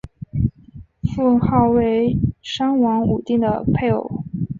[1.13, 4.23] 妇好为商王武丁的配偶。